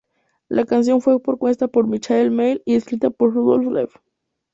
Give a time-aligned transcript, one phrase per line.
[0.49, 3.91] La canción fue compuesta por Michael Mell y escrita por Rudolf Leve.